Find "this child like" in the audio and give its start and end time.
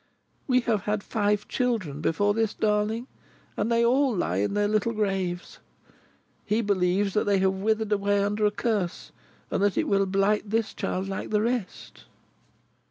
10.49-11.29